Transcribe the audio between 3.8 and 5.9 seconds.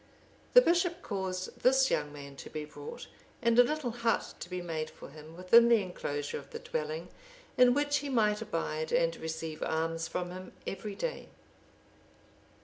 hut to be made for him within the